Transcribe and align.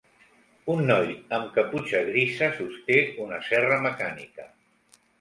Un 0.75 0.79
noi 0.91 1.11
amb 1.39 1.53
caputxa 1.59 2.03
grisa 2.09 2.51
sosté 2.57 2.99
una 3.29 3.41
serra 3.53 3.81
mecànica. 3.89 4.53